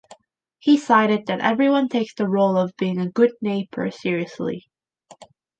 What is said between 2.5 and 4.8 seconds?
of being a good neighbor seriously.